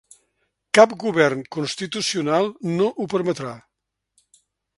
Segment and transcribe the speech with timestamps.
[0.77, 3.53] Cap govern constitucional no ho permetrà.